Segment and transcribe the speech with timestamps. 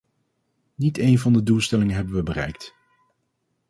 [0.75, 2.75] Niet een van de doelstellingen hebben we bereikt.